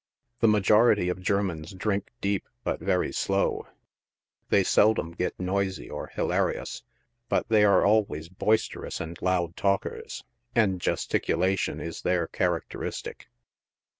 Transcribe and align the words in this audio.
The 0.39 0.47
ma 0.47 0.57
jority 0.57 1.11
of 1.11 1.21
Germans 1.21 1.73
drink 1.73 2.07
deep 2.21 2.47
but 2.63 2.79
very 2.79 3.11
slow. 3.11 3.67
They 4.49 4.63
seldom 4.63 5.11
get 5.11 5.39
noisy 5.39 5.91
or 5.91 6.07
hilarious, 6.07 6.81
but 7.29 7.47
they 7.49 7.63
are 7.63 7.85
always 7.85 8.27
boisterous 8.27 8.99
and 8.99 9.21
loud 9.21 9.55
talkers— 9.55 10.23
and 10.55 10.81
gesticulation 10.81 11.79
is 11.79 12.01
their 12.01 12.25
characteristic. 12.27 13.27